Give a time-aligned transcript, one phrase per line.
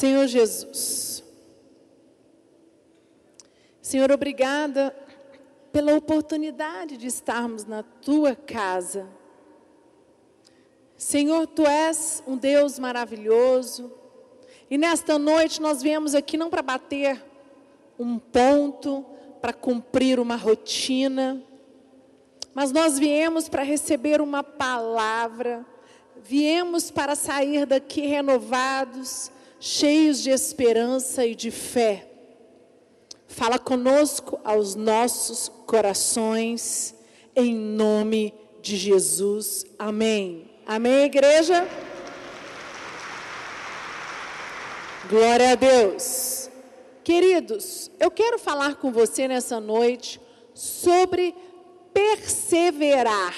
[0.00, 1.22] Senhor Jesus,
[3.82, 4.96] Senhor, obrigada
[5.70, 9.06] pela oportunidade de estarmos na tua casa.
[10.96, 13.92] Senhor, tu és um Deus maravilhoso.
[14.70, 17.22] E nesta noite nós viemos aqui não para bater
[17.98, 19.04] um ponto,
[19.38, 21.44] para cumprir uma rotina,
[22.54, 25.62] mas nós viemos para receber uma palavra,
[26.16, 29.30] viemos para sair daqui renovados,
[29.60, 32.08] cheios de esperança e de fé.
[33.28, 36.94] Fala conosco aos nossos corações,
[37.36, 39.64] em nome de Jesus.
[39.78, 40.50] Amém.
[40.66, 41.68] Amém, igreja?
[45.08, 46.50] Glória a Deus.
[47.04, 50.20] Queridos, eu quero falar com você nessa noite
[50.54, 51.34] sobre
[51.92, 53.34] perseverar.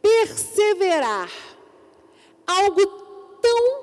[0.00, 1.30] Perseverar.
[2.46, 2.86] Algo
[3.40, 3.81] tão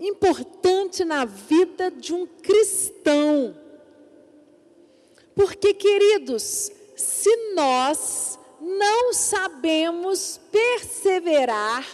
[0.00, 3.56] importante na vida de um cristão.
[5.34, 11.86] Porque, queridos, se nós não sabemos perseverar,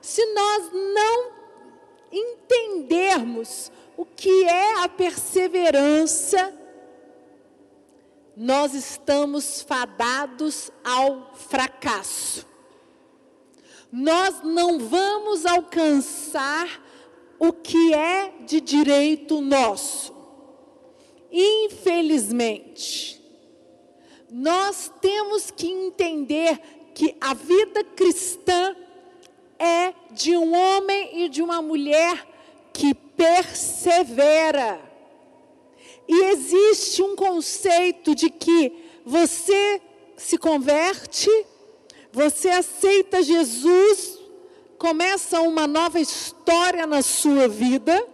[0.00, 1.32] se nós não
[2.12, 6.52] entendermos o que é a perseverança,
[8.36, 12.46] nós estamos fadados ao fracasso.
[13.90, 16.80] Nós não vamos alcançar
[17.44, 20.14] o que é de direito nosso.
[21.32, 23.20] Infelizmente,
[24.30, 26.60] nós temos que entender
[26.94, 28.76] que a vida cristã
[29.58, 32.24] é de um homem e de uma mulher
[32.72, 34.80] que persevera.
[36.06, 38.72] E existe um conceito de que
[39.04, 39.82] você
[40.16, 41.28] se converte,
[42.12, 44.21] você aceita Jesus
[44.82, 48.04] começa uma nova história na sua vida,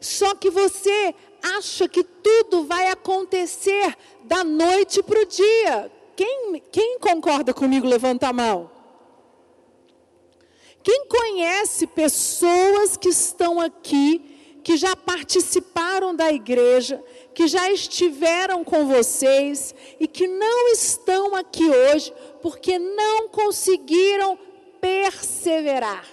[0.00, 5.90] só que você acha que tudo vai acontecer da noite para o dia.
[6.14, 8.70] Quem, quem concorda comigo, levanta a mão.
[10.80, 17.02] Quem conhece pessoas que estão aqui, que já participaram da igreja,
[17.34, 24.38] que já estiveram com vocês e que não estão aqui hoje porque não conseguiram
[24.80, 26.06] perseverar.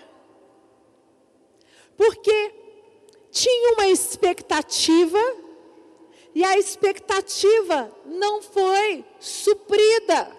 [1.95, 2.53] Porque
[3.31, 5.19] tinha uma expectativa
[6.33, 10.31] e a expectativa não foi suprida.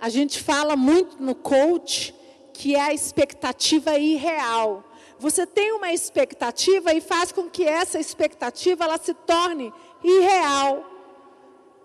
[0.00, 2.14] A gente fala muito no coach
[2.52, 4.84] que é a expectativa irreal.
[5.18, 10.84] Você tem uma expectativa e faz com que essa expectativa ela se torne irreal.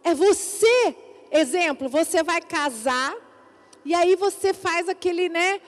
[0.03, 0.95] É você,
[1.31, 3.15] exemplo, você vai casar
[3.88, 5.62] e aí você faz aquele, né?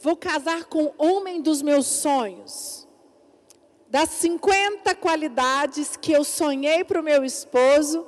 [0.00, 2.84] Vou casar com o homem dos meus sonhos.
[3.86, 8.04] Das 50 qualidades que eu sonhei para o meu esposo,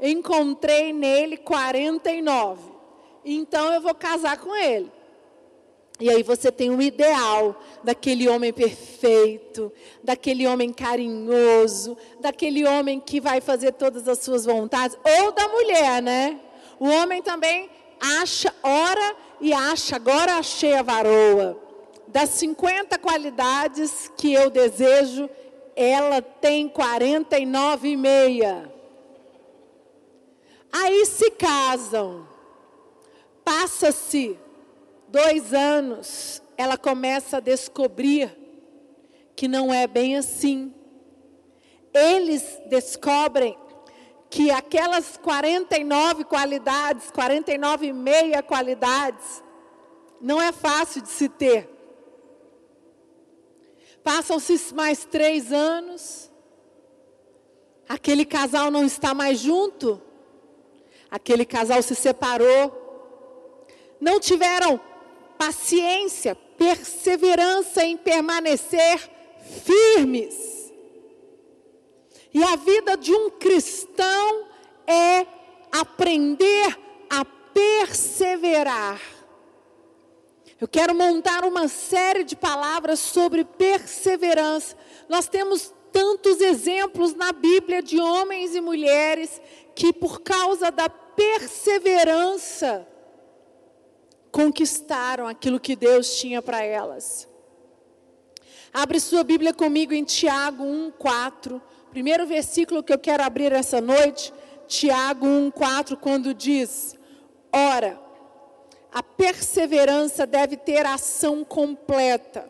[0.00, 2.60] encontrei nele 49.
[3.24, 4.90] Então eu vou casar com ele.
[6.00, 9.72] E aí você tem um ideal daquele homem perfeito,
[10.02, 16.02] daquele homem carinhoso, daquele homem que vai fazer todas as suas vontades, ou da mulher,
[16.02, 16.40] né?
[16.80, 21.56] O homem também acha, ora e acha, agora achei a varoa.
[22.08, 25.28] Das 50 qualidades que eu desejo,
[25.76, 28.72] ela tem 49 e meia.
[30.72, 32.28] Aí se casam.
[33.44, 34.38] Passa-se
[35.08, 38.36] dois anos, ela começa a descobrir
[39.34, 40.72] que não é bem assim.
[41.92, 43.56] Eles descobrem
[44.30, 49.42] que aquelas 49 qualidades, 49 e meia qualidades,
[50.20, 51.68] não é fácil de se ter.
[54.04, 56.30] Passam-se mais três anos,
[57.88, 60.00] aquele casal não está mais junto,
[61.10, 63.66] aquele casal se separou,
[64.00, 64.80] não tiveram
[65.36, 69.10] paciência, perseverança em permanecer
[69.64, 70.59] firmes.
[72.32, 74.46] E a vida de um cristão
[74.86, 75.26] é
[75.72, 76.78] aprender
[77.08, 79.00] a perseverar.
[80.60, 84.76] Eu quero montar uma série de palavras sobre perseverança.
[85.08, 89.40] Nós temos tantos exemplos na Bíblia de homens e mulheres
[89.74, 92.86] que, por causa da perseverança,
[94.30, 97.28] conquistaram aquilo que Deus tinha para elas.
[98.72, 101.60] Abre sua Bíblia comigo em Tiago 1, 4.
[101.90, 104.32] Primeiro versículo que eu quero abrir essa noite,
[104.68, 106.94] Tiago 1,4, quando diz:
[107.52, 108.00] Ora,
[108.92, 112.48] a perseverança deve ter ação completa,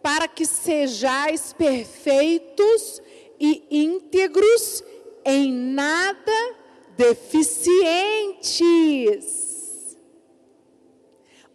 [0.00, 3.02] para que sejais perfeitos
[3.40, 4.84] e íntegros,
[5.24, 6.54] em nada
[6.96, 8.36] deficientes.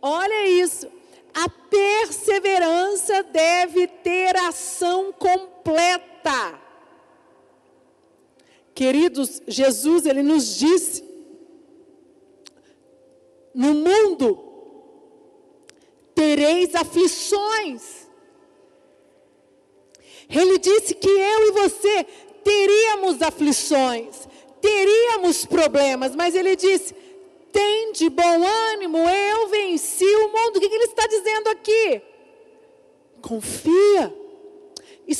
[0.01, 0.91] Olha isso.
[1.33, 6.50] A perseverança deve ter ação completa.
[8.81, 11.03] Queridos, Jesus, ele nos disse:
[13.53, 14.39] no mundo
[16.15, 18.07] tereis aflições.
[20.27, 22.07] Ele disse que eu e você
[22.43, 24.27] teríamos aflições,
[24.59, 26.95] teríamos problemas, mas ele disse:
[27.51, 30.57] tem de bom ânimo, eu venci o mundo.
[30.57, 32.01] O que ele está dizendo aqui?
[33.21, 34.20] Confia.
[35.07, 35.13] E,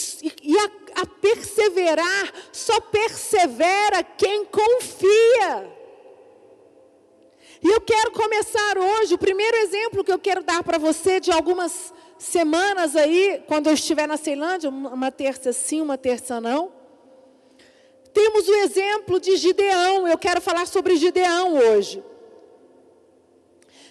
[0.44, 5.82] e a, a perseverar, só persevera quem confia.
[7.64, 11.32] E eu quero começar hoje, o primeiro exemplo que eu quero dar para você de
[11.32, 16.72] algumas semanas aí, quando eu estiver na Ceilândia, uma terça sim, uma terça não.
[18.14, 22.04] Temos o exemplo de Gideão, eu quero falar sobre Gideão hoje.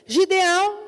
[0.06, 0.80] Gideão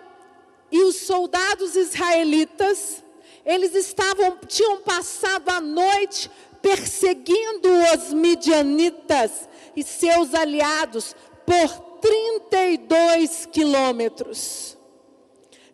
[0.70, 3.01] e os soldados israelitas,
[3.44, 6.31] eles estavam, tinham passado a noite
[6.61, 14.79] perseguindo os midianitas e seus aliados por 32 quilômetros.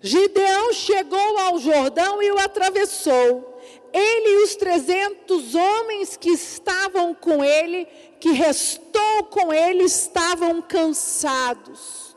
[0.00, 3.58] Gideão chegou ao Jordão e o atravessou.
[3.92, 7.86] Ele e os trezentos homens que estavam com ele,
[8.20, 12.16] que restou com ele, estavam cansados.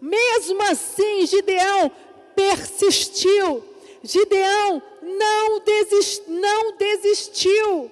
[0.00, 1.90] Mesmo assim, Gideão
[2.34, 3.71] persistiu.
[4.02, 7.90] Gideão não, desist, não desistiu.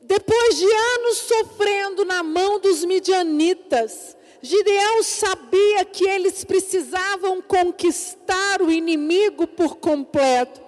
[0.00, 8.70] Depois de anos sofrendo na mão dos midianitas, Gideão sabia que eles precisavam conquistar o
[8.70, 10.60] inimigo por completo.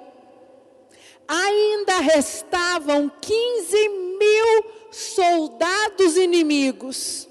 [1.29, 7.29] Ainda restavam 15 mil soldados inimigos.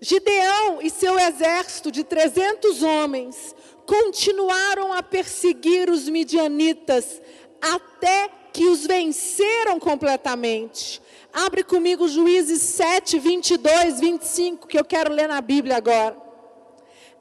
[0.00, 3.54] Gideão e seu exército de 300 homens
[3.90, 7.20] continuaram a perseguir os midianitas
[7.60, 11.02] até que os venceram completamente.
[11.32, 16.16] Abre comigo Juízes 7, 22, 25, que eu quero ler na Bíblia agora.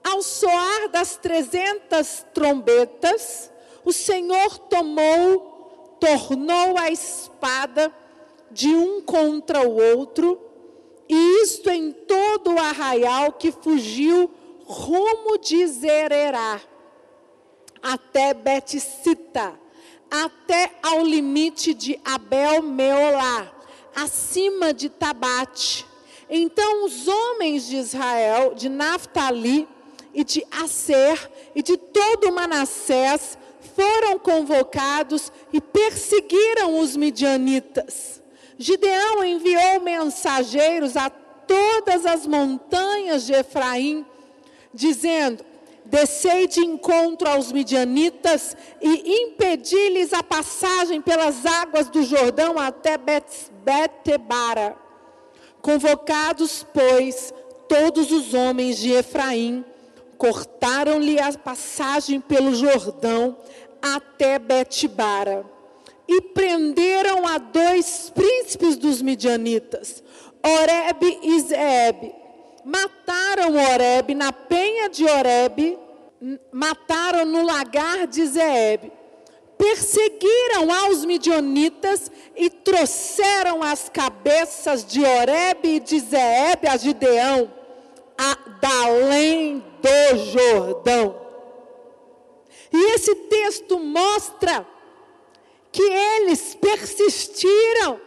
[0.03, 3.51] Ao soar das trezentas trombetas,
[3.83, 7.91] o Senhor tomou, tornou a espada
[8.51, 10.39] de um contra o outro,
[11.09, 14.29] e isto em todo o arraial que fugiu
[14.69, 16.61] rumo de Zererá,
[17.81, 19.59] até Beticita,
[20.11, 23.51] até ao limite de Abel-Meolá
[23.95, 25.85] acima de Tabate.
[26.29, 29.67] Então os homens de Israel, de Naftali
[30.13, 33.37] e de Aser e de todo Manassés
[33.75, 38.21] foram convocados e perseguiram os midianitas.
[38.57, 44.05] Gideão enviou mensageiros a todas as montanhas de Efraim,
[44.73, 45.43] dizendo:
[45.85, 54.77] Descei de encontro aos midianitas e impedi-lhes a passagem pelas águas do Jordão até Betebara.
[55.61, 57.33] Convocados, pois,
[57.67, 59.65] todos os homens de Efraim,
[60.17, 63.35] cortaram-lhe a passagem pelo Jordão
[63.81, 65.43] até Betibara.
[66.07, 70.03] E prenderam a dois príncipes dos midianitas,
[70.43, 72.18] Oreb e Zeeb
[72.63, 75.77] mataram Oreb na penha de Oreb,
[76.51, 78.91] mataram no lagar de Zeeb.
[79.57, 87.51] Perseguiram aos midianitas e trouxeram as cabeças de Oreb e de Zeeb a Gideão,
[88.17, 91.15] a, da além do Jordão.
[92.71, 94.65] E esse texto mostra
[95.71, 97.99] que eles persistiram.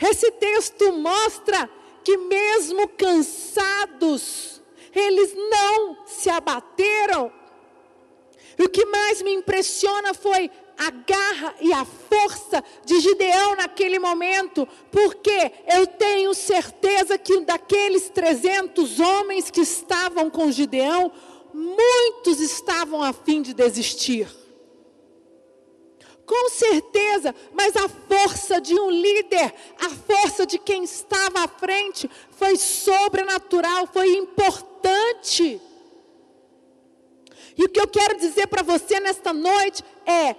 [0.00, 1.68] Esse texto mostra
[2.04, 4.60] que, mesmo cansados,
[4.94, 7.32] eles não se abateram.
[8.58, 13.98] E o que mais me impressiona foi a garra e a força de Gideão naquele
[13.98, 21.12] momento, porque eu tenho certeza que daqueles 300 homens que estavam com Gideão,
[21.52, 24.39] muitos estavam a fim de desistir.
[26.30, 32.08] Com certeza, mas a força de um líder, a força de quem estava à frente,
[32.30, 35.60] foi sobrenatural, foi importante.
[37.58, 40.36] E o que eu quero dizer para você nesta noite é: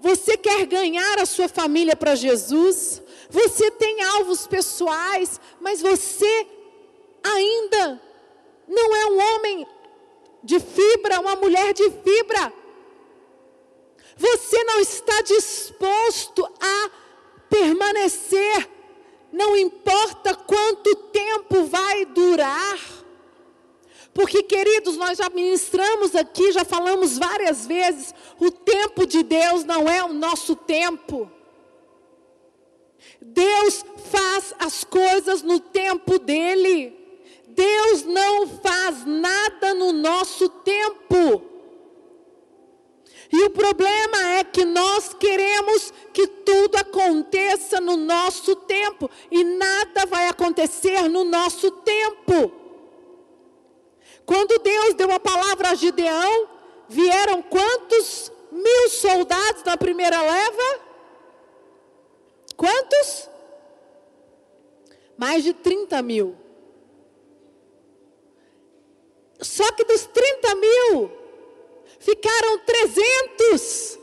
[0.00, 3.00] você quer ganhar a sua família para Jesus?
[3.30, 6.46] Você tem alvos pessoais, mas você
[7.22, 7.98] ainda
[8.68, 9.66] não é um homem
[10.44, 12.52] de fibra, uma mulher de fibra.
[14.22, 16.90] Você não está disposto a
[17.50, 18.70] permanecer,
[19.32, 22.78] não importa quanto tempo vai durar.
[24.14, 29.88] Porque, queridos, nós já ministramos aqui, já falamos várias vezes, o tempo de Deus não
[29.88, 31.28] é o nosso tempo.
[33.20, 36.96] Deus faz as coisas no tempo dele.
[37.48, 41.51] Deus não faz nada no nosso tempo.
[43.32, 50.04] E o problema é que nós queremos que tudo aconteça no nosso tempo e nada
[50.04, 52.52] vai acontecer no nosso tempo.
[54.26, 56.48] Quando Deus deu a palavra a Gideão,
[56.88, 60.80] vieram quantos mil soldados na primeira leva?
[62.54, 63.30] Quantos?
[65.16, 66.36] Mais de 30 mil.
[69.40, 71.21] Só que dos 30 mil,
[72.02, 73.98] ficaram 300.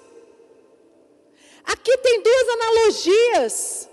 [1.65, 3.89] Aqui tem duas analogias.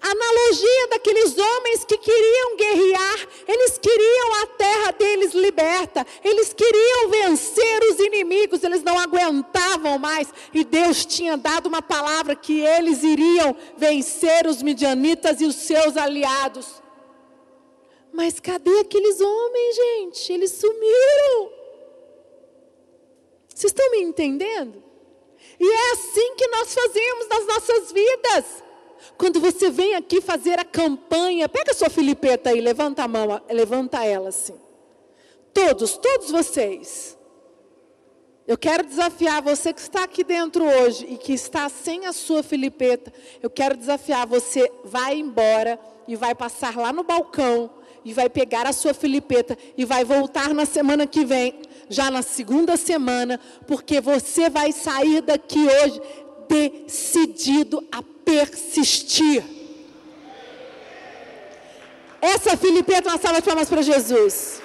[0.00, 7.82] Analogia daqueles homens que queriam guerrear, eles queriam a terra deles liberta, eles queriam vencer
[7.90, 13.56] os inimigos, eles não aguentavam mais, e Deus tinha dado uma palavra que eles iriam
[13.78, 16.82] vencer os midianitas e os seus aliados.
[18.12, 20.32] Mas cadê aqueles homens, gente?
[20.34, 21.63] Eles sumiram.
[23.54, 24.82] Vocês estão me entendendo?
[25.60, 28.64] E é assim que nós fazemos nas nossas vidas.
[29.16, 33.40] Quando você vem aqui fazer a campanha, pega a sua filipeta aí, levanta a mão,
[33.48, 34.58] levanta ela assim.
[35.52, 37.16] Todos, todos vocês.
[38.46, 42.42] Eu quero desafiar você que está aqui dentro hoje e que está sem a sua
[42.42, 43.12] filipeta.
[43.40, 47.70] Eu quero desafiar você, vai embora e vai passar lá no balcão
[48.04, 51.54] e vai pegar a sua filipeta e vai voltar na semana que vem,
[51.88, 56.00] já na segunda semana, porque você vai sair daqui hoje
[56.48, 59.42] decidido a persistir.
[62.20, 64.62] Essa filipeta, uma salva de palmas para Jesus.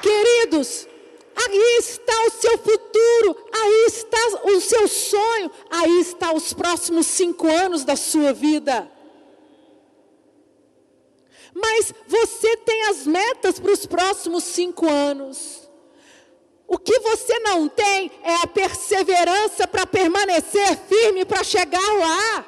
[0.00, 0.88] Queridos,
[1.36, 7.46] aí está o seu futuro, aí está o seu sonho, aí está os próximos cinco
[7.46, 8.90] anos da sua vida.
[11.54, 15.68] Mas você tem as metas para os próximos cinco anos.
[16.66, 22.46] O que você não tem é a perseverança para permanecer firme para chegar lá.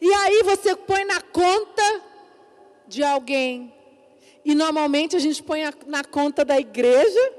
[0.00, 2.02] E aí você põe na conta
[2.86, 3.74] de alguém.
[4.44, 7.32] E normalmente a gente põe na conta da igreja,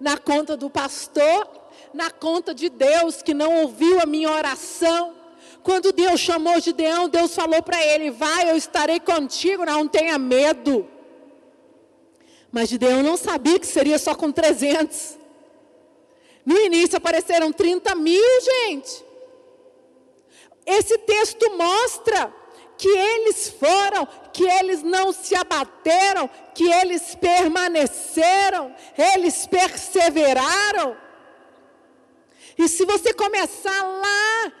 [0.00, 1.48] na conta do pastor,
[1.92, 5.14] na conta de Deus que não ouviu a minha oração.
[5.62, 10.88] Quando Deus chamou Gideão, Deus falou para ele: Vai, eu estarei contigo, não tenha medo.
[12.50, 15.18] Mas Gideão não sabia que seria só com 300.
[16.44, 19.04] No início apareceram 30 mil, gente.
[20.66, 22.32] Esse texto mostra
[22.76, 30.96] que eles foram, que eles não se abateram, que eles permaneceram, eles perseveraram.
[32.56, 34.52] E se você começar lá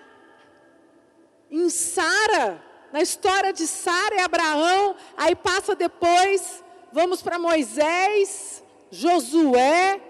[1.50, 10.00] em Sara, na história de Sara e Abraão, aí passa depois, vamos para Moisés, Josué.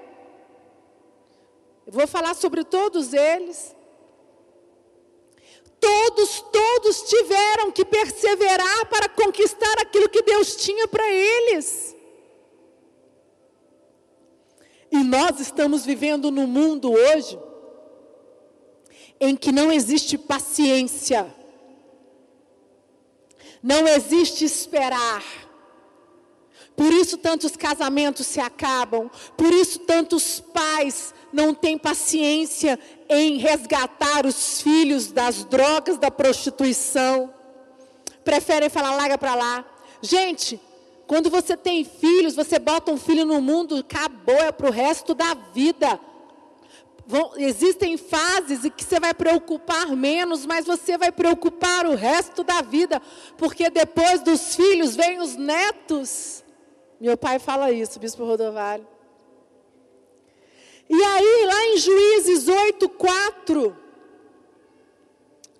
[1.86, 3.74] Vou falar sobre todos eles.
[5.80, 11.96] Todos, todos tiveram que perseverar para conquistar aquilo que Deus tinha para eles.
[14.92, 17.38] E nós estamos vivendo num mundo hoje
[19.20, 21.32] em que não existe paciência,
[23.62, 25.22] não existe esperar.
[26.74, 34.24] Por isso tantos casamentos se acabam, por isso tantos pais não têm paciência em resgatar
[34.24, 37.34] os filhos das drogas, da prostituição.
[38.24, 39.64] Preferem falar larga para lá.
[40.00, 40.58] Gente,
[41.06, 45.14] quando você tem filhos, você bota um filho no mundo, acabou, é para o resto
[45.14, 46.00] da vida.
[47.10, 52.44] Vão, existem fases em que você vai preocupar menos, mas você vai preocupar o resto
[52.44, 53.02] da vida,
[53.36, 56.44] porque depois dos filhos vem os netos.
[57.00, 58.86] Meu pai fala isso, Bispo Rodovalho.
[60.88, 63.76] E aí, lá em Juízes 8, 4,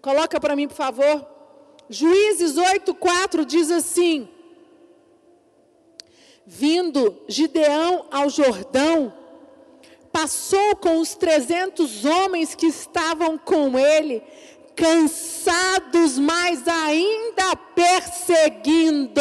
[0.01, 1.27] coloca para mim, por favor.
[1.89, 4.29] Juízes 8, 4 diz assim:
[6.47, 9.20] Vindo Gideão ao Jordão,
[10.13, 14.23] passou com os 300 homens que estavam com ele,
[14.75, 19.21] cansados, mas ainda perseguindo.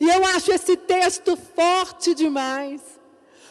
[0.00, 2.80] E eu acho esse texto forte demais.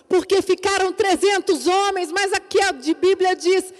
[0.08, 3.74] Porque ficaram 300 homens, mas aqui a Bíblia diz: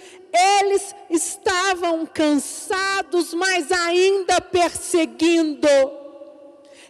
[0.60, 5.66] eles estavam cansados, mas ainda perseguindo.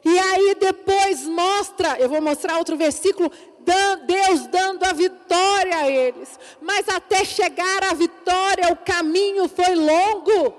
[0.04, 3.30] E aí depois mostra, eu vou mostrar outro versículo,
[4.06, 6.38] Deus dando a vitória a eles.
[6.60, 10.54] Mas até chegar à vitória, o caminho foi longo.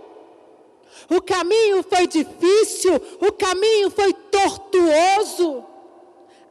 [1.09, 5.65] O caminho foi difícil, o caminho foi tortuoso.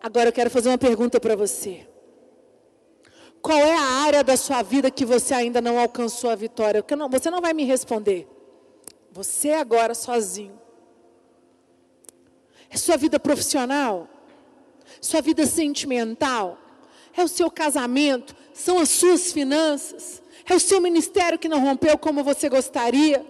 [0.03, 1.87] Agora eu quero fazer uma pergunta para você.
[3.41, 6.85] Qual é a área da sua vida que você ainda não alcançou a vitória?
[7.11, 8.27] Você não vai me responder.
[9.13, 10.59] Você agora sozinho.
[12.69, 14.09] É sua vida profissional?
[15.01, 16.59] Sua vida sentimental?
[17.17, 18.35] É o seu casamento?
[18.53, 20.23] São as suas finanças?
[20.49, 23.25] É o seu ministério que não rompeu como você gostaria?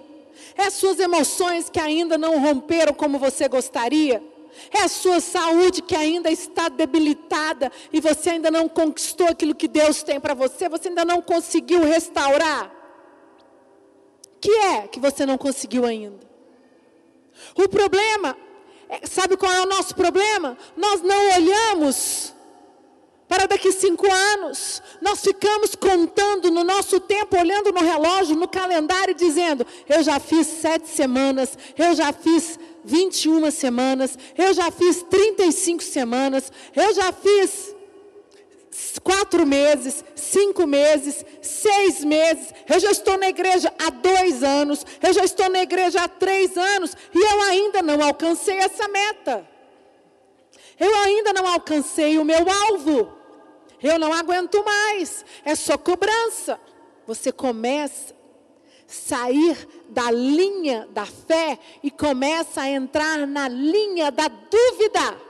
[0.56, 4.22] É as suas emoções que ainda não romperam como você gostaria?
[4.72, 9.68] É a sua saúde que ainda está debilitada e você ainda não conquistou aquilo que
[9.68, 12.72] Deus tem para você, você ainda não conseguiu restaurar?
[14.37, 16.26] O que é que você não conseguiu ainda?
[17.54, 18.37] O problema,
[19.04, 20.57] sabe qual é o nosso problema?
[20.76, 22.35] Nós não olhamos
[23.28, 24.83] para daqui cinco anos.
[25.00, 30.47] Nós ficamos contando no nosso tempo, olhando no relógio, no calendário, dizendo: eu já fiz
[30.47, 37.76] sete semanas, eu já fiz 21 semanas, eu já fiz 35 semanas, eu já fiz
[39.02, 45.12] quatro meses, cinco meses, seis meses, eu já estou na igreja há dois anos, eu
[45.12, 49.49] já estou na igreja há três anos e eu ainda não alcancei essa meta.
[50.78, 53.12] Eu ainda não alcancei o meu alvo.
[53.82, 55.25] Eu não aguento mais.
[55.44, 56.58] É só cobrança.
[57.06, 58.18] Você começa
[58.88, 65.27] sair da linha da fé e começa a entrar na linha da dúvida.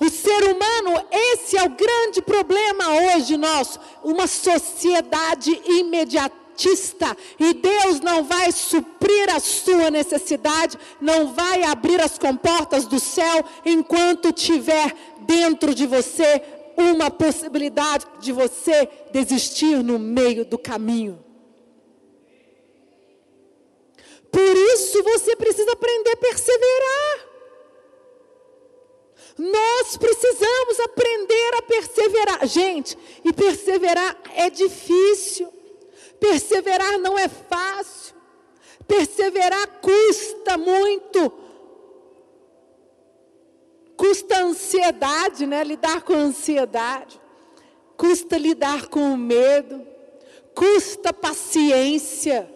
[0.00, 8.00] O ser humano, esse é o grande problema hoje nosso, uma sociedade imediatista, e Deus
[8.00, 14.94] não vai suprir a sua necessidade, não vai abrir as comportas do céu enquanto tiver
[15.20, 16.42] dentro de você
[16.76, 21.22] uma possibilidade de você desistir no meio do caminho.
[24.30, 27.31] Por isso você precisa aprender a perseverar.
[29.38, 32.46] Nós precisamos aprender a perseverar.
[32.46, 35.52] Gente, e perseverar é difícil.
[36.20, 38.14] Perseverar não é fácil.
[38.86, 41.42] Perseverar custa muito
[44.02, 45.62] custa ansiedade, né?
[45.62, 47.20] Lidar com ansiedade,
[47.96, 49.86] custa lidar com o medo,
[50.56, 52.51] custa paciência.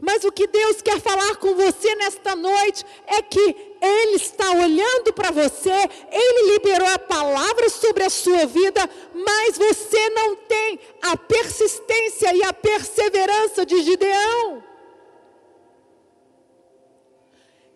[0.00, 5.12] Mas o que Deus quer falar com você nesta noite é que Ele está olhando
[5.12, 5.72] para você,
[6.10, 12.42] Ele liberou a palavra sobre a sua vida, mas você não tem a persistência e
[12.42, 14.62] a perseverança de Gideão.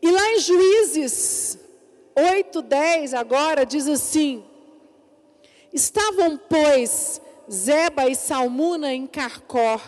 [0.02, 1.58] E lá em Juízes
[2.16, 4.44] 8, 10 agora diz assim:
[5.72, 9.80] Estavam, pois, Zeba e Salmuna em Carcor,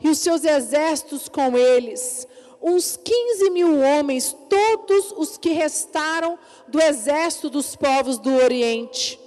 [0.00, 2.26] e os seus exércitos com eles,
[2.62, 9.18] uns 15 mil homens, todos os que restaram do exército dos povos do Oriente.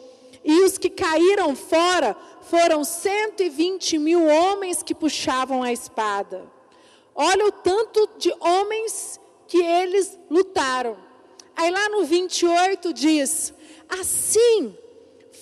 [0.44, 6.44] E os que caíram fora foram 120 mil homens que puxavam a espada.
[7.14, 10.98] Olha o tanto de homens que eles lutaram.
[11.56, 13.54] Aí lá no 28 diz:
[13.88, 14.76] Assim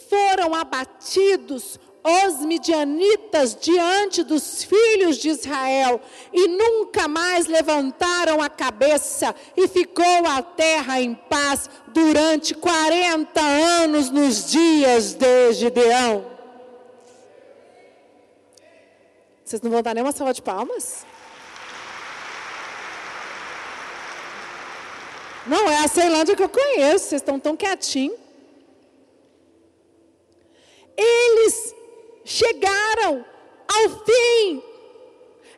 [0.09, 5.99] foram abatidos os midianitas diante dos filhos de Israel
[6.31, 14.09] e nunca mais levantaram a cabeça e ficou a terra em paz durante 40 anos
[14.09, 16.25] nos dias de Gideão.
[19.43, 21.05] Vocês não vão dar nenhuma salva de palmas?
[25.47, 28.17] Não, é a Ceilândia que eu conheço, vocês estão tão quietinhos.
[30.95, 31.73] Eles
[32.29, 33.25] chegaram
[33.67, 34.63] ao fim,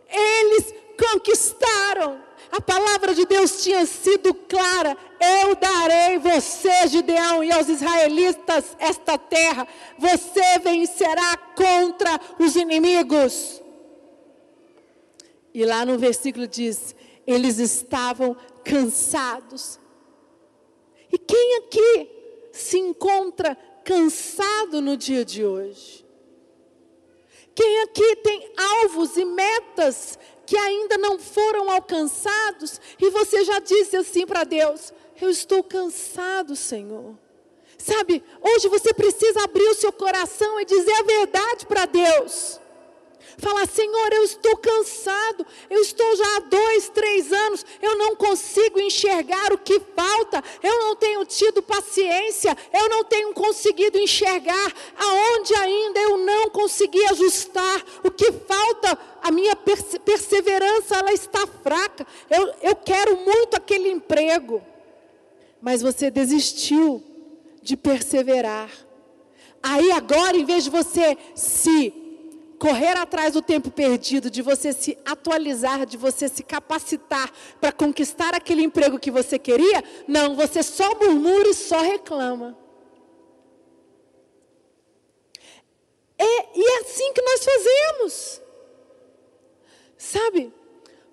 [0.09, 2.23] eles conquistaram.
[2.49, 9.17] A palavra de Deus tinha sido clara: Eu darei você, Gideão, e aos israelitas esta
[9.17, 9.67] terra.
[9.97, 13.61] Você vencerá contra os inimigos.
[15.53, 16.95] E lá no versículo diz:
[17.27, 19.79] Eles estavam cansados,
[21.11, 22.09] e quem aqui
[22.53, 26.10] se encontra cansado no dia de hoje?
[27.61, 33.95] Quem aqui tem alvos e metas que ainda não foram alcançados, e você já disse
[33.95, 37.15] assim para Deus: Eu estou cansado, Senhor.
[37.77, 42.59] Sabe, hoje você precisa abrir o seu coração e dizer a verdade para Deus.
[43.37, 48.79] Falar, Senhor, eu estou cansado, eu estou já há dois, três anos, eu não consigo
[48.79, 55.53] enxergar o que falta, eu não tenho tido paciência, eu não tenho conseguido enxergar aonde
[55.55, 62.53] ainda eu não consegui ajustar, o que falta, a minha perseverança, ela está fraca, eu,
[62.61, 64.61] eu quero muito aquele emprego,
[65.61, 67.03] mas você desistiu
[67.61, 68.69] de perseverar.
[69.61, 72.00] Aí agora, em vez de você se
[72.61, 78.35] correr atrás do tempo perdido, de você se atualizar, de você se capacitar para conquistar
[78.35, 82.55] aquele emprego que você queria, não, você só murmura e só reclama.
[86.19, 88.41] É, e é assim que nós fazemos.
[89.97, 90.53] Sabe?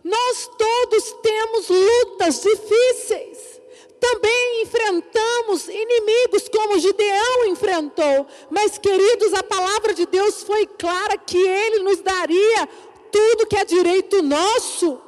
[0.04, 3.57] Nós todos temos lutas difíceis
[4.00, 8.26] também enfrentamos inimigos como Gideão enfrentou.
[8.50, 12.68] Mas, queridos, a palavra de Deus foi clara que Ele nos daria
[13.10, 15.00] tudo que é direito nosso.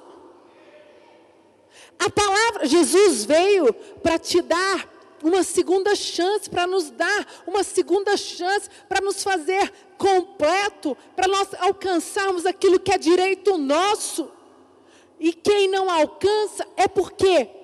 [1.99, 3.73] A palavra, Jesus veio
[4.03, 4.89] para te dar
[5.23, 11.49] uma segunda chance, para nos dar uma segunda chance, para nos fazer completo, para nós
[11.59, 14.31] alcançarmos aquilo que é direito nosso.
[15.19, 17.60] E quem não alcança é porque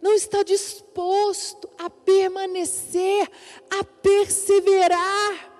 [0.00, 3.30] não está disposto a permanecer,
[3.70, 5.50] a perseverar.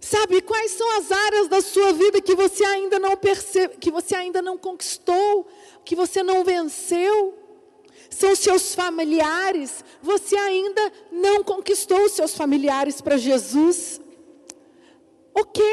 [0.00, 4.14] Sabe quais são as áreas da sua vida que você ainda não percebe, que você
[4.14, 5.46] ainda não conquistou,
[5.84, 7.34] que você não venceu?
[8.08, 9.84] São seus familiares.
[10.02, 14.00] Você ainda não conquistou os seus familiares para Jesus.
[15.34, 15.64] Ok.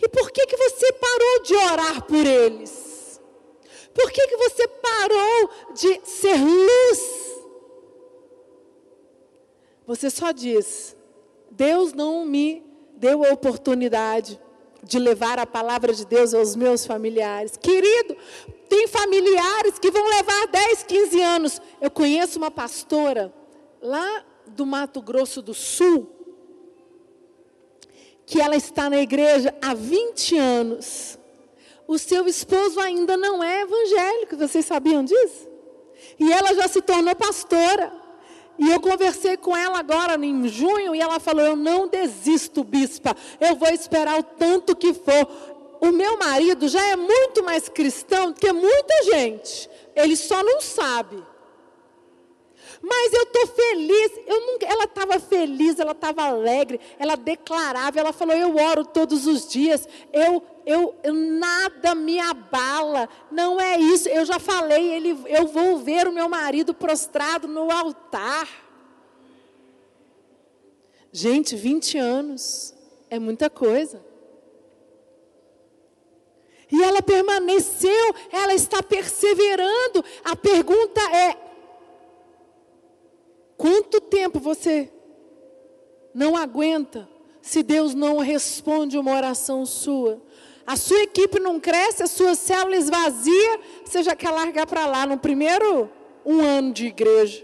[0.00, 2.87] E por que que você parou de orar por eles?
[3.98, 7.00] Por que, que você parou de ser luz?
[9.88, 10.96] Você só diz:
[11.50, 12.62] Deus não me
[12.94, 14.40] deu a oportunidade
[14.84, 17.56] de levar a palavra de Deus aos meus familiares.
[17.56, 18.16] Querido,
[18.68, 21.62] tem familiares que vão levar 10, 15 anos.
[21.80, 23.34] Eu conheço uma pastora
[23.82, 26.08] lá do Mato Grosso do Sul,
[28.24, 31.17] que ela está na igreja há 20 anos
[31.88, 35.48] o seu esposo ainda não é evangélico, vocês sabiam disso?
[36.20, 37.90] E ela já se tornou pastora.
[38.58, 43.16] E eu conversei com ela agora em junho e ela falou: Eu não desisto, bispa,
[43.40, 45.26] eu vou esperar o tanto que for.
[45.80, 50.60] O meu marido já é muito mais cristão do que muita gente, ele só não
[50.60, 51.24] sabe.
[52.82, 54.12] Mas eu estou feliz.
[54.26, 59.26] Eu nunca, ela estava feliz, ela estava alegre, ela declarava, ela falou: Eu oro todos
[59.26, 63.08] os dias, eu, eu, eu, nada me abala.
[63.30, 64.06] Não é isso.
[64.06, 68.46] Eu já falei, ele, eu vou ver o meu marido prostrado no altar.
[71.10, 72.74] Gente, 20 anos
[73.08, 74.04] é muita coisa.
[76.70, 80.04] E ela permaneceu, ela está perseverando.
[80.22, 81.34] A pergunta é:
[83.56, 84.92] Quanto tempo você
[86.14, 87.08] não aguenta
[87.40, 90.27] se Deus não responde uma oração sua?
[90.68, 95.06] A sua equipe não cresce, a sua célula esvazia, você já quer largar para lá
[95.06, 95.90] no primeiro
[96.26, 97.42] um ano de igreja.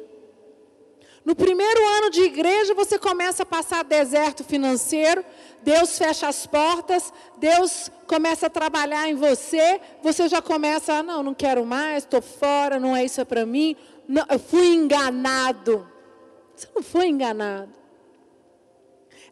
[1.25, 5.25] No primeiro ano de igreja, você começa a passar deserto financeiro,
[5.63, 11.23] Deus fecha as portas, Deus começa a trabalhar em você, você já começa, ah, não,
[11.23, 13.75] não quero mais, estou fora, não é isso é para mim,
[14.07, 15.89] não, eu fui enganado.
[16.55, 17.73] Você não foi enganado.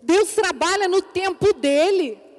[0.00, 2.32] Deus trabalha no tempo dele.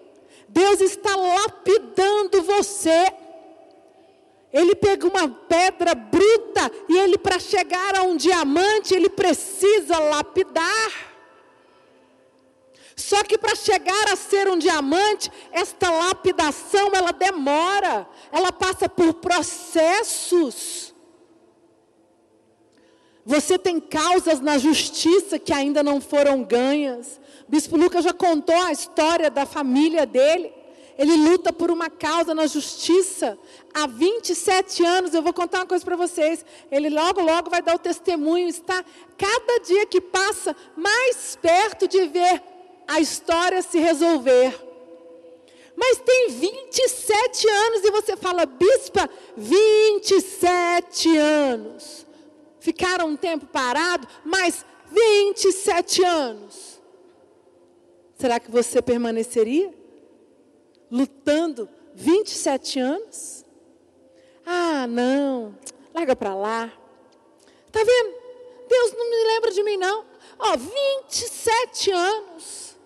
[0.48, 3.12] Deus está lapidando você.
[4.52, 11.14] Ele pega uma pedra bruta e ele, para chegar a um diamante, ele precisa lapidar.
[12.96, 19.16] Só que para chegar a ser um diamante, esta lapidação ela demora, ela passa por
[19.16, 20.93] processos.
[23.26, 27.22] Você tem causas na justiça que ainda não foram ganhas.
[27.48, 30.52] Bispo Lucas já contou a história da família dele.
[30.98, 33.38] Ele luta por uma causa na justiça
[33.74, 35.14] há 27 anos.
[35.14, 36.46] Eu vou contar uma coisa para vocês.
[36.70, 38.48] Ele logo, logo vai dar o testemunho.
[38.48, 38.84] Está
[39.18, 42.44] cada dia que passa mais perto de ver
[42.86, 44.54] a história se resolver.
[45.76, 52.06] Mas tem 27 anos e você fala, bispa, 27 anos
[52.64, 56.82] ficaram um tempo parado, mas 27 anos.
[58.18, 59.84] Será que você permaneceria?
[60.94, 63.44] lutando 27 anos?
[64.46, 65.58] Ah, não,
[65.92, 66.72] larga para lá.
[67.72, 68.14] Tá vendo?
[68.70, 70.06] Deus não me lembra de mim, não.
[70.38, 72.78] Ó, 27 anos.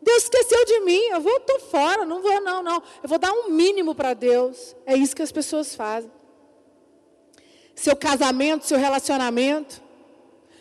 [0.00, 2.82] Deus esqueceu de mim, eu vou, tô fora, não vou, não, não.
[3.02, 4.74] Eu vou dar um mínimo para Deus.
[4.86, 6.10] É isso que as pessoas fazem.
[7.74, 9.82] Seu casamento, seu relacionamento,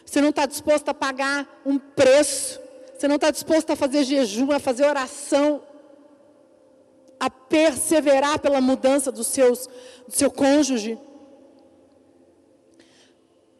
[0.05, 2.59] você não está disposto a pagar um preço,
[2.95, 5.61] você não está disposto a fazer jejum, a fazer oração,
[7.19, 9.67] a perseverar pela mudança dos seus,
[10.07, 10.99] do seu cônjuge.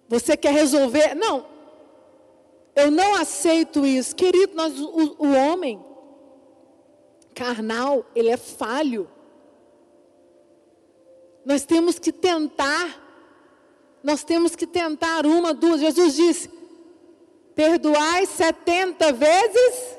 [0.08, 1.16] Você quer resolver?
[1.16, 1.46] Não,
[2.76, 4.16] eu não aceito isso.
[4.16, 5.84] Querido, nós, o, o homem
[7.34, 9.10] carnal, ele é falho.
[11.46, 13.03] Nós temos que tentar.
[14.04, 15.80] Nós temos que tentar uma, duas.
[15.80, 16.50] Jesus disse:
[17.56, 19.98] perdoai setenta vezes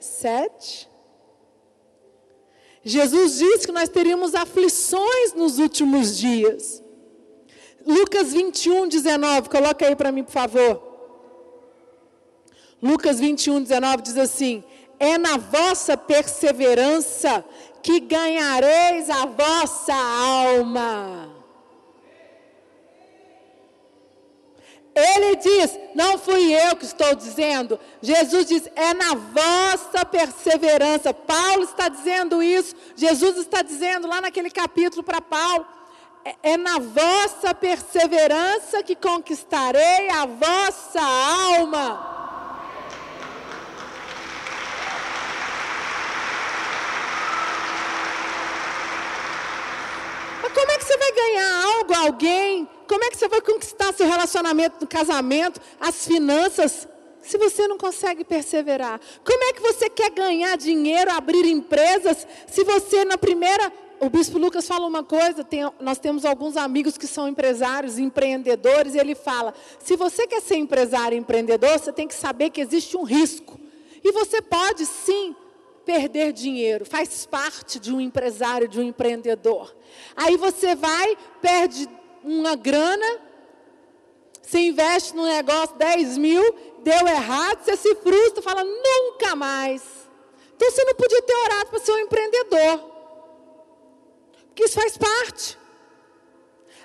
[0.00, 0.88] sete.
[2.82, 6.82] Jesus disse que nós teríamos aflições nos últimos dias.
[7.86, 10.88] Lucas 21, 19, coloca aí para mim, por favor.
[12.82, 14.64] Lucas 21, 19 diz assim:
[14.98, 17.44] É na vossa perseverança
[17.82, 21.39] que ganhareis a vossa alma.
[25.00, 27.78] Ele diz, não fui eu que estou dizendo.
[28.00, 31.12] Jesus diz, é na vossa perseverança.
[31.12, 32.74] Paulo está dizendo isso.
[32.94, 35.66] Jesus está dizendo lá naquele capítulo para Paulo.
[36.24, 42.10] É, é na vossa perseverança que conquistarei a vossa alma.
[50.54, 52.68] como é que você vai ganhar algo alguém?
[52.90, 56.88] Como é que você vai conquistar seu relacionamento no casamento, as finanças,
[57.22, 59.00] se você não consegue perseverar?
[59.24, 63.72] Como é que você quer ganhar dinheiro, abrir empresas, se você na primeira.
[64.00, 68.96] O bispo Lucas fala uma coisa, tem, nós temos alguns amigos que são empresários, empreendedores,
[68.96, 72.96] e ele fala: se você quer ser empresário empreendedor, você tem que saber que existe
[72.96, 73.60] um risco.
[74.02, 75.36] E você pode sim
[75.84, 79.76] perder dinheiro, faz parte de um empresário, de um empreendedor.
[80.16, 81.88] Aí você vai, perde
[82.22, 83.20] uma grana,
[84.42, 86.42] você investe no negócio 10 mil,
[86.80, 89.82] deu errado, você se frustra, fala nunca mais.
[90.56, 92.78] Então você não podia ter orado para ser um empreendedor.
[94.46, 95.58] Porque isso faz parte.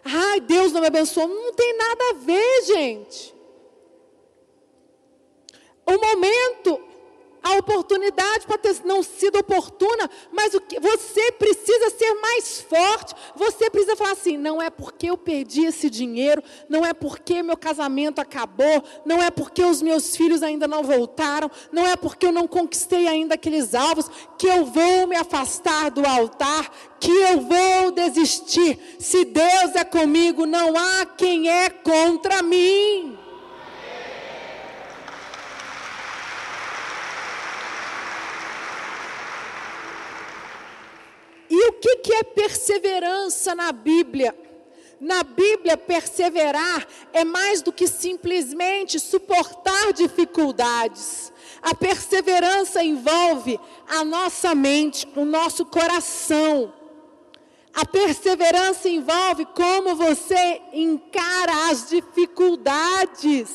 [0.03, 1.27] Ai, Deus não me abençoou.
[1.27, 3.35] Não tem nada a ver, gente.
[5.85, 6.79] O momento
[7.45, 13.13] a oportunidade pode ter não sido oportuna, mas o que você precisa ser mais forte.
[13.35, 17.55] Você precisa falar assim: não é porque eu perdi esse dinheiro, não é porque meu
[17.55, 22.31] casamento acabou, não é porque os meus filhos ainda não voltaram, não é porque eu
[22.31, 27.91] não conquistei ainda aqueles alvos que eu vou me afastar do altar, que eu vou
[27.91, 28.97] desistir.
[28.97, 33.24] Se Deus é comigo, não há quem é contra mim.
[41.65, 44.37] E o que, que é perseverança na Bíblia?
[44.99, 51.33] Na Bíblia, perseverar é mais do que simplesmente suportar dificuldades.
[51.63, 56.71] A perseverança envolve a nossa mente, o nosso coração.
[57.73, 63.49] A perseverança envolve como você encara as dificuldades.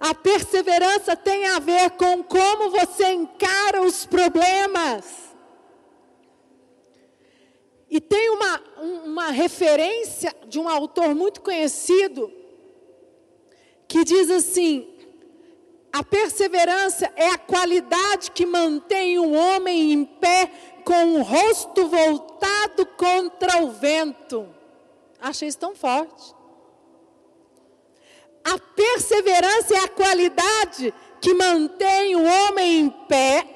[0.00, 5.25] A perseverança tem a ver com como você encara os problemas.
[7.88, 8.62] E tem uma,
[9.04, 12.32] uma referência de um autor muito conhecido
[13.86, 14.88] que diz assim:
[15.92, 20.50] a perseverança é a qualidade que mantém o homem em pé
[20.84, 24.48] com o rosto voltado contra o vento.
[25.20, 26.34] Achei isso tão forte.
[28.44, 33.46] A perseverança é a qualidade que mantém o homem em pé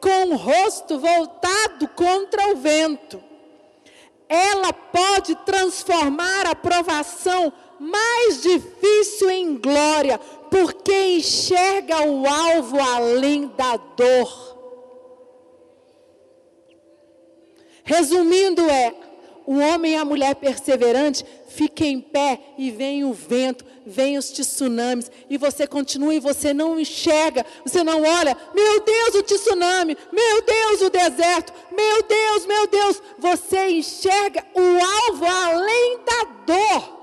[0.00, 3.29] com o rosto voltado contra o vento
[4.30, 13.76] ela pode transformar a provação mais difícil em glória, porque enxerga o alvo além da
[13.76, 14.50] dor.
[17.82, 18.94] Resumindo, é:
[19.46, 24.30] o homem e a mulher perseverante fica em pé e vem o vento, vem os
[24.30, 29.96] tsunamis, e você continua e você não enxerga, você não olha, meu Deus, o tsunami,
[30.12, 37.00] meu Deus, o deserto, meu Deus, meu Deus, você enxerga o alvo além da dor.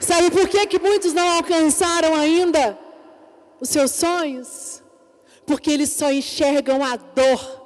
[0.00, 2.78] Sabe por que, que muitos não alcançaram ainda
[3.60, 4.81] os seus sonhos?
[5.46, 7.62] Porque eles só enxergam a dor.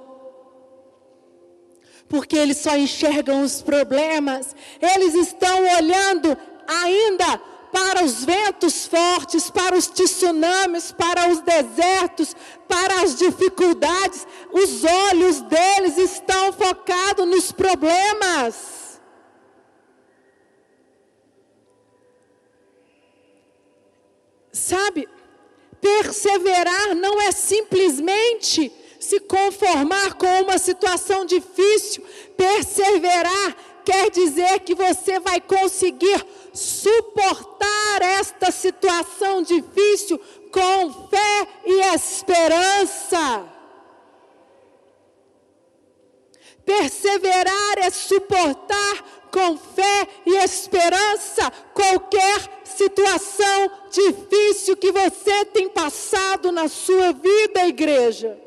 [2.08, 4.54] Porque eles só enxergam os problemas.
[4.80, 6.36] Eles estão olhando
[6.66, 7.40] ainda
[7.72, 12.34] para os ventos fortes, para os tsunamis, para os desertos,
[12.66, 14.26] para as dificuldades.
[14.50, 18.76] Os olhos deles estão focados nos problemas.
[24.52, 25.06] Sabe,
[25.86, 32.02] perseverar não é simplesmente se conformar com uma situação difícil.
[32.36, 40.18] Perseverar quer dizer que você vai conseguir suportar esta situação difícil
[40.50, 43.46] com fé e esperança.
[46.64, 56.68] Perseverar é suportar com fé e esperança qualquer situação difícil que você tem passado na
[56.68, 58.40] sua vida, igreja.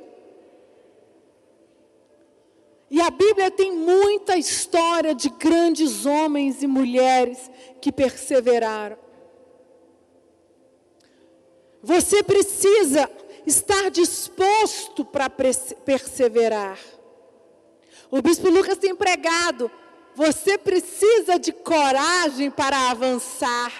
[2.90, 8.98] E a Bíblia tem muita história de grandes homens e mulheres que perseveraram.
[11.84, 13.08] Você precisa
[13.46, 16.80] estar disposto para perseverar.
[18.10, 19.70] O bispo Lucas tem pregado,
[20.20, 23.72] você precisa de coragem para avançar,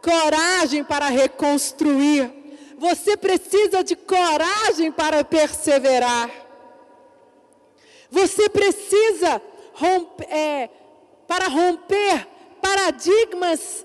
[0.00, 2.32] coragem para reconstruir.
[2.78, 6.30] Você precisa de coragem para perseverar.
[8.08, 10.70] Você precisa romper, é,
[11.26, 12.28] para romper
[12.62, 13.84] paradigmas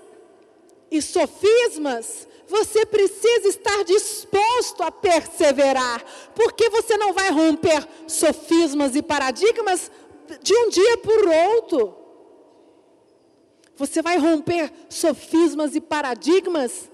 [0.92, 6.00] e sofismas, você precisa estar disposto a perseverar,
[6.32, 9.90] porque você não vai romper sofismas e paradigmas
[10.40, 12.03] de um dia por outro.
[13.76, 16.90] Você vai romper sofismas e paradigmas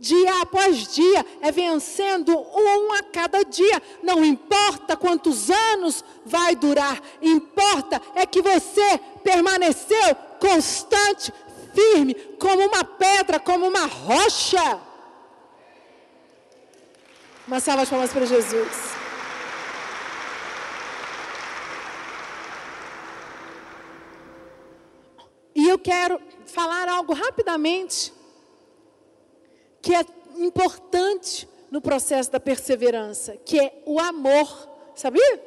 [0.00, 3.82] dia após dia, é vencendo um a cada dia.
[4.02, 11.32] Não importa quantos anos vai durar, importa é que você permaneceu constante,
[11.74, 14.80] firme, como uma pedra, como uma rocha.
[17.46, 18.99] Uma salva de palmas para Jesus.
[25.70, 28.12] Eu quero falar algo rapidamente
[29.80, 30.04] que é
[30.38, 34.68] importante no processo da perseverança, que é o amor.
[34.94, 35.42] Sabia?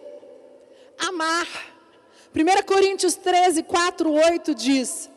[0.97, 1.47] Amar.
[2.33, 5.09] 1 Coríntios 13, 4, 8 diz: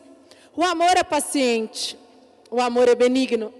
[0.55, 1.97] O amor é paciente,
[2.51, 3.53] o amor é benigno,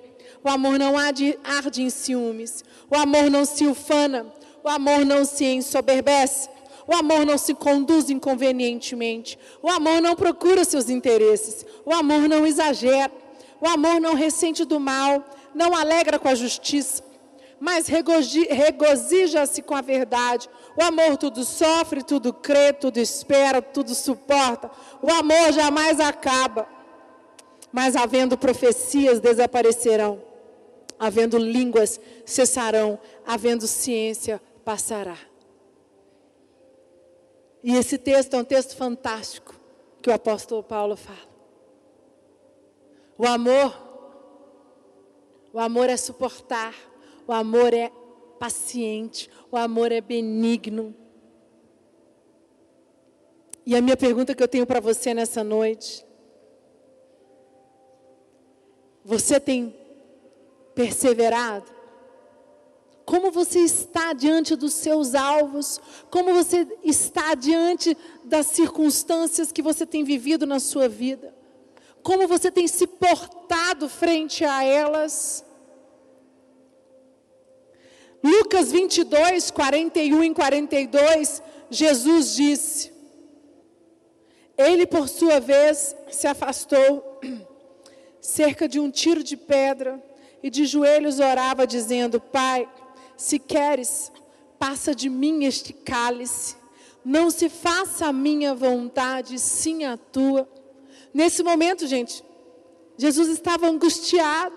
[0.43, 1.39] o amor não arde,
[1.77, 4.31] em ciúmes, o amor não se ufana,
[4.63, 6.49] o amor não se ensoberbece,
[6.87, 12.47] o amor não se conduz inconvenientemente, o amor não procura seus interesses, o amor não
[12.47, 13.11] exagera,
[13.59, 15.23] o amor não ressente do mal,
[15.53, 17.03] não alegra com a justiça,
[17.59, 20.47] mas regozija-se com a verdade.
[20.79, 24.69] O amor tudo sofre, tudo crê, tudo espera, tudo suporta.
[25.01, 26.67] O amor jamais acaba.
[27.71, 30.21] Mas havendo profecias, desaparecerão.
[30.99, 32.99] Havendo línguas, cessarão.
[33.25, 35.17] Havendo ciência, passará.
[37.63, 39.55] E esse texto é um texto fantástico
[40.01, 41.27] que o apóstolo Paulo fala.
[43.17, 43.87] O amor
[45.57, 46.75] o amor é suportar,
[47.25, 47.91] o amor é
[48.37, 50.93] paciente, o amor é benigno.
[53.65, 56.05] E a minha pergunta que eu tenho para você nessa noite:
[59.03, 59.75] você tem
[60.75, 61.76] perseverado?
[63.07, 65.79] Como você está diante dos seus alvos?
[66.11, 71.33] Como você está diante das circunstâncias que você tem vivido na sua vida?
[72.03, 75.45] Como você tem se portado frente a elas?
[78.21, 82.91] Lucas 22, 41 e 42, Jesus disse:
[84.57, 87.21] Ele, por sua vez, se afastou
[88.19, 90.03] cerca de um tiro de pedra
[90.43, 92.67] e de joelhos orava, dizendo: Pai,
[93.17, 94.11] se queres,
[94.59, 96.55] passa de mim este cálice.
[97.03, 100.47] Não se faça a minha vontade, sim a tua.
[101.13, 102.23] Nesse momento, gente,
[102.97, 104.55] Jesus estava angustiado.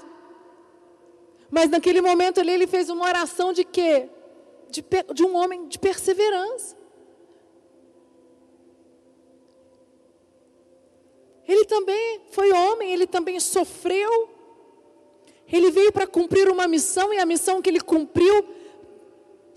[1.51, 4.09] Mas naquele momento ali ele fez uma oração de quê?
[4.69, 6.77] De, de um homem de perseverança.
[11.47, 14.31] Ele também foi homem, ele também sofreu.
[15.53, 18.45] Ele veio para cumprir uma missão e a missão que ele cumpriu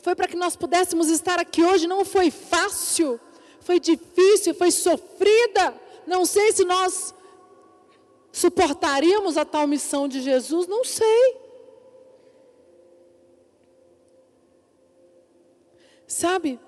[0.01, 1.87] foi para que nós pudéssemos estar aqui hoje.
[1.87, 3.19] Não foi fácil,
[3.59, 5.73] foi difícil, foi sofrida.
[6.05, 7.13] Não sei se nós
[8.31, 10.67] suportaríamos a tal missão de Jesus?
[10.67, 11.37] Não sei.
[16.07, 16.59] Sabe?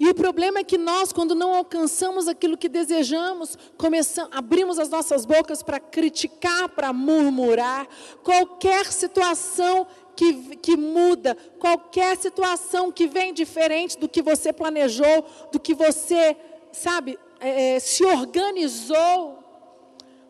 [0.00, 4.88] E o problema é que nós, quando não alcançamos aquilo que desejamos, começamos, abrimos as
[4.88, 7.86] nossas bocas para criticar, para murmurar.
[8.22, 9.86] Qualquer situação
[10.16, 16.34] que, que muda, qualquer situação que vem diferente do que você planejou, do que você,
[16.72, 19.38] sabe, é, é se organizou.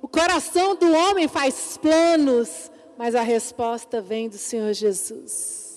[0.02, 5.69] O coração do homem faz planos, mas a resposta vem do Senhor Jesus.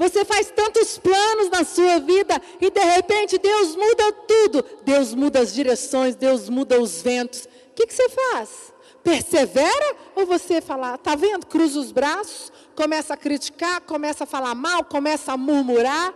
[0.00, 4.64] Você faz tantos planos na sua vida e de repente Deus muda tudo.
[4.82, 7.44] Deus muda as direções, Deus muda os ventos.
[7.44, 8.72] O que, que você faz?
[9.04, 11.44] Persevera ou você fala, tá vendo?
[11.44, 16.14] Cruza os braços, começa a criticar, começa a falar mal, começa a murmurar.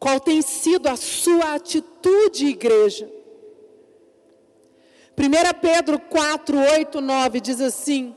[0.00, 3.12] Qual tem sido a sua atitude, igreja?
[5.18, 8.16] 1 Pedro 4, 8, 9 diz assim: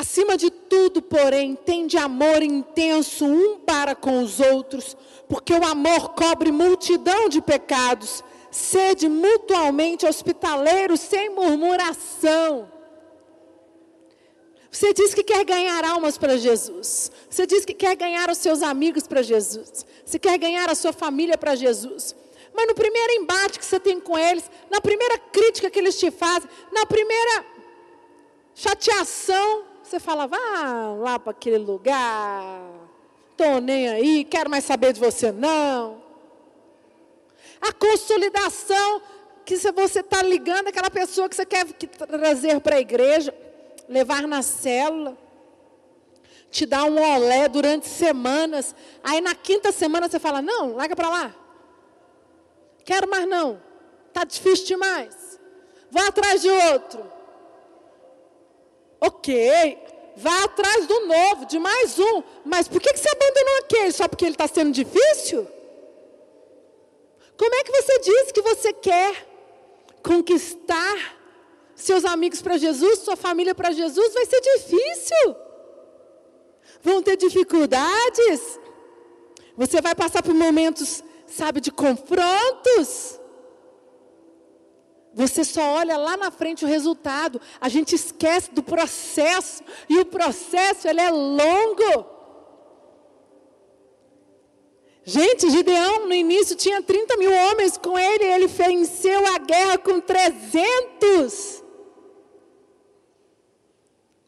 [0.00, 4.96] Acima de tudo, porém, tende amor intenso um para com os outros,
[5.28, 8.24] porque o amor cobre multidão de pecados.
[8.50, 12.72] Sede mutualmente hospitaleiros sem murmuração.
[14.70, 17.12] Você diz que quer ganhar almas para Jesus.
[17.28, 19.84] Você diz que quer ganhar os seus amigos para Jesus.
[20.02, 22.16] Você quer ganhar a sua família para Jesus.
[22.54, 26.10] Mas no primeiro embate que você tem com eles, na primeira crítica que eles te
[26.10, 27.44] fazem, na primeira
[28.54, 32.62] chateação, você fala, vá lá para aquele lugar,
[33.32, 36.00] estou nem aí, quero mais saber de você não.
[37.60, 39.02] A consolidação
[39.44, 43.34] que você está ligando aquela pessoa que você quer trazer para a igreja,
[43.88, 45.18] levar na célula,
[46.52, 48.74] te dar um olé durante semanas.
[49.02, 51.34] Aí na quinta semana você fala, não, larga para lá.
[52.84, 53.60] Quero mais não.
[54.06, 55.40] Está difícil demais.
[55.90, 57.19] Vou atrás de outro.
[59.00, 59.78] Ok,
[60.16, 62.22] vá atrás do novo, de mais um.
[62.44, 63.92] Mas por que, você abandonou aquele?
[63.92, 65.46] Só porque ele está sendo difícil?
[67.36, 69.26] Como é que você diz que você quer
[70.02, 71.18] conquistar
[71.74, 74.12] seus amigos para Jesus, sua família para Jesus?
[74.12, 75.36] Vai ser difícil.
[76.82, 78.58] Vão ter dificuldades.
[79.56, 83.19] Você vai passar por momentos, sabe, de confrontos.
[85.12, 87.40] Você só olha lá na frente o resultado.
[87.60, 89.62] A gente esquece do processo.
[89.88, 92.06] E o processo ele é longo.
[95.02, 98.24] Gente, Gideão no início tinha 30 mil homens com ele.
[98.24, 101.64] Ele venceu a guerra com 300.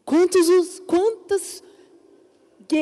[0.03, 1.63] Quantos, os, quantos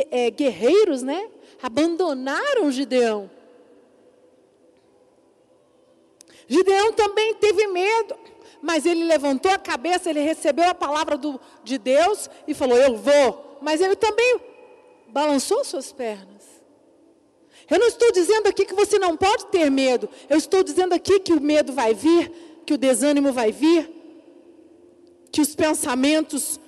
[0.09, 1.29] é, guerreiros, né?
[1.61, 3.29] Abandonaram Gideão.
[6.51, 8.13] Gideão também teve medo,
[8.61, 12.97] mas ele levantou a cabeça, ele recebeu a palavra do, de Deus e falou: Eu
[12.97, 13.57] vou.
[13.61, 14.37] Mas ele também
[15.07, 16.43] balançou suas pernas.
[17.69, 21.21] Eu não estou dizendo aqui que você não pode ter medo, eu estou dizendo aqui
[21.21, 22.29] que o medo vai vir,
[22.65, 23.89] que o desânimo vai vir,
[25.31, 26.59] que os pensamentos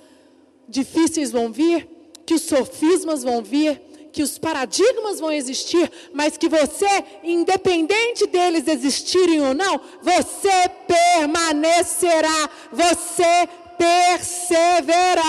[0.66, 1.86] difíceis vão vir,
[2.24, 3.82] que os sofismas vão vir,
[4.14, 6.86] que os paradigmas vão existir, mas que você,
[7.24, 15.24] independente deles existirem ou não, você permanecerá, você perseverar.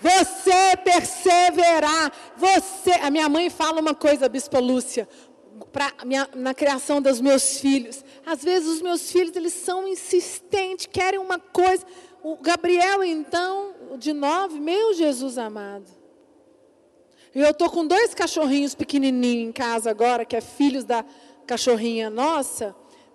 [0.00, 2.10] Você perseverar.
[2.36, 5.08] Você, a minha mãe fala uma coisa, Bispo Lúcia,
[5.72, 8.04] pra minha, na criação dos meus filhos.
[8.24, 11.84] Às vezes os meus filhos eles são insistentes, querem uma coisa.
[12.22, 15.86] O Gabriel, então, de nove, meu Jesus amado.
[17.34, 21.04] Eu estou com dois cachorrinhos pequenininhos em casa agora, que é filhos da
[21.46, 22.74] cachorrinha nossa.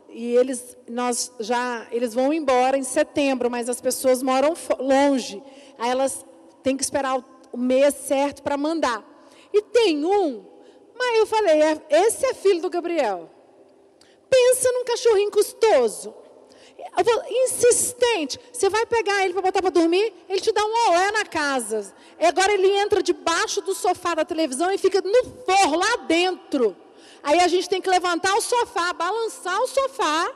[0.09, 5.41] E eles, nós já, eles vão embora em setembro, mas as pessoas moram longe.
[5.77, 6.25] Aí elas
[6.63, 9.05] têm que esperar o mês certo para mandar.
[9.53, 10.57] E tem um
[10.97, 13.29] mas eu falei, é, esse é filho do Gabriel.
[14.37, 16.13] Pensa num cachorrinho custoso.
[17.27, 18.39] insistente.
[18.53, 21.91] Você vai pegar ele para botar para dormir, ele te dá um olé na casa.
[22.19, 26.75] E agora ele entra debaixo do sofá da televisão e fica no forro, lá dentro.
[27.23, 30.31] Aí a gente tem que levantar o sofá, balançar o sofá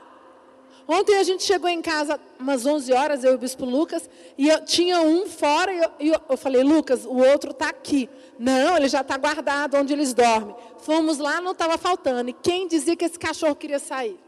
[0.93, 4.49] Ontem a gente chegou em casa umas 11 horas, eu e o Bispo Lucas, e
[4.49, 8.09] eu, tinha um fora, e eu, e eu, falei, Lucas, o outro está aqui.
[8.37, 10.53] Não, ele já está guardado onde eles dormem.
[10.79, 12.29] Fomos lá, não estava faltando.
[12.31, 14.19] E quem dizia que esse cachorro queria sair?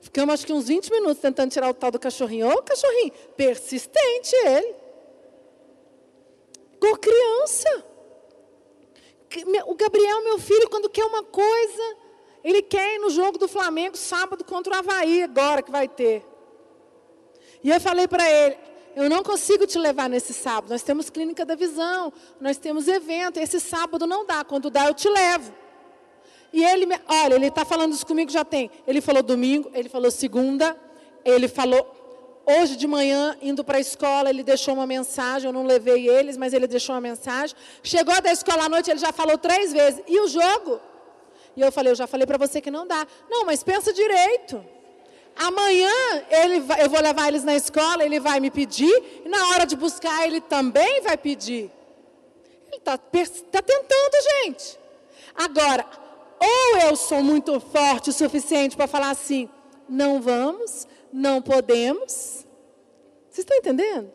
[0.00, 2.48] Ficamos acho que uns 20 minutos tentando tirar o tal do cachorrinho.
[2.48, 4.74] Ô cachorrinho, persistente ele.
[6.76, 7.84] igual criança.
[9.66, 11.96] O Gabriel, meu filho, quando quer uma coisa,
[12.44, 16.22] ele quer ir no jogo do Flamengo sábado contra o Havaí, agora que vai ter.
[17.62, 18.56] E eu falei para ele:
[18.94, 20.70] eu não consigo te levar nesse sábado.
[20.70, 23.38] Nós temos clínica da visão, nós temos evento.
[23.38, 24.44] Esse sábado não dá.
[24.44, 25.52] Quando dá, eu te levo.
[26.52, 28.70] E ele, olha, ele está falando isso comigo já tem.
[28.86, 30.76] Ele falou domingo, ele falou segunda,
[31.24, 31.84] ele falou
[32.46, 35.48] hoje de manhã, indo para a escola, ele deixou uma mensagem.
[35.48, 37.56] Eu não levei eles, mas ele deixou uma mensagem.
[37.82, 40.02] Chegou da escola à noite, ele já falou três vezes.
[40.06, 40.78] E o jogo?
[41.56, 43.06] E eu falei, eu já falei para você que não dá.
[43.28, 44.64] Não, mas pensa direito.
[45.36, 45.92] Amanhã
[46.30, 49.66] ele vai, eu vou levar eles na escola, ele vai me pedir, e na hora
[49.66, 51.70] de buscar ele também vai pedir.
[52.68, 54.78] Ele está tá tentando, gente.
[55.34, 55.84] Agora,
[56.40, 59.48] ou eu sou muito forte o suficiente para falar assim,
[59.88, 62.46] não vamos, não podemos.
[63.28, 64.12] Vocês estão entendendo?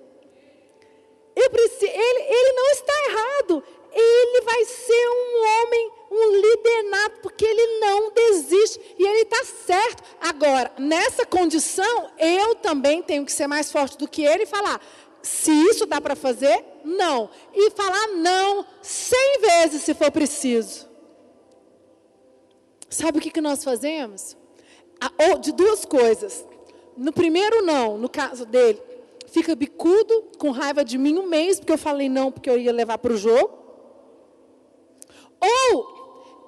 [1.51, 3.63] Preciso, ele, ele não está errado.
[3.91, 9.45] Ele vai ser um homem um líder nato, porque ele não desiste e ele está
[9.45, 10.03] certo.
[10.19, 14.81] Agora, nessa condição, eu também tenho que ser mais forte do que ele e falar:
[15.21, 17.29] se isso dá para fazer, não.
[17.53, 20.89] E falar não cem vezes se for preciso.
[22.89, 24.35] Sabe o que, que nós fazemos?
[25.41, 26.43] De duas coisas.
[26.97, 28.81] No primeiro, não, no caso dele,
[29.27, 32.73] fica bicudo, com raiva de mim um mês, porque eu falei não, porque eu ia
[32.73, 33.57] levar para o jogo.
[35.39, 35.98] Ou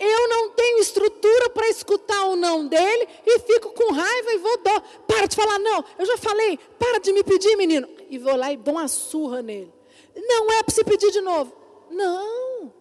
[0.04, 4.58] eu não tenho estrutura para escutar o não dele e fico com raiva e vou
[4.58, 4.82] dar.
[5.08, 5.86] Para de falar não.
[6.00, 7.88] Eu já falei, para de me pedir, menino.
[8.10, 9.72] E vou lá e dou uma surra nele.
[10.16, 11.56] Não é para se pedir de novo.
[11.92, 12.74] Não.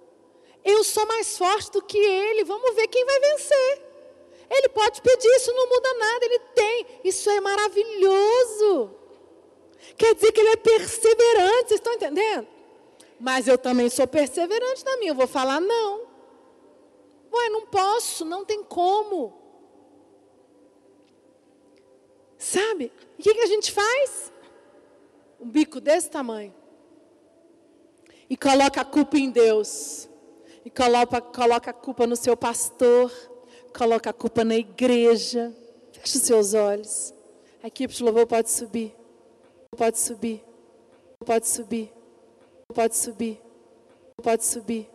[0.64, 2.42] Eu sou mais forte do que ele.
[2.44, 3.82] Vamos ver quem vai vencer.
[4.50, 6.24] Ele pode pedir, isso não muda nada.
[6.24, 6.86] Ele tem.
[7.04, 8.92] Isso é maravilhoso.
[9.94, 11.68] Quer dizer que ele é perseverante.
[11.68, 12.48] Vocês estão entendendo?
[13.20, 15.10] Mas eu também sou perseverante na minha.
[15.10, 16.09] Eu vou falar não.
[17.32, 19.40] Ué, não posso, não tem como.
[22.38, 22.92] Sabe?
[23.18, 24.32] O que, que a gente faz?
[25.38, 26.54] Um bico desse tamanho.
[28.28, 30.08] E coloca a culpa em Deus.
[30.64, 33.12] E coloca, coloca a culpa no seu pastor.
[33.76, 35.54] Coloca a culpa na igreja.
[35.92, 37.14] Feche os seus olhos.
[37.62, 38.94] A equipe de louvor pode subir.
[39.76, 40.42] Pode subir.
[41.24, 41.92] Pode subir.
[42.74, 43.40] Pode subir.
[44.22, 44.90] Pode subir.